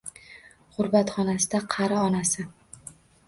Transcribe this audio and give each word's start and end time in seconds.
G’urbatxonasida— 0.77 1.61
Qari 1.75 1.99
onasi. 2.07 2.47